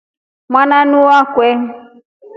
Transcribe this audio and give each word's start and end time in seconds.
Mwananuu 0.51 1.05
wakwe. 1.09 1.47